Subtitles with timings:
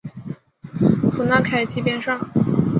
[1.11, 2.19] 普纳凯基边上。